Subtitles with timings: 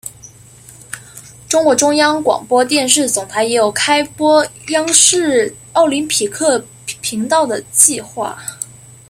[1.47, 6.65] 中国中央广播电视总台也有开播央视奥林匹克
[7.03, 8.41] 频道的计划。